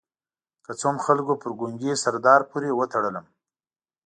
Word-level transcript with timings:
که 0.65 0.71
څه 0.79 0.85
هم 0.89 0.97
خلکو 1.05 1.33
پر 1.41 1.51
ګونګي 1.59 1.91
سردار 2.03 2.41
پورې 2.49 2.69
وتړلم. 2.73 3.25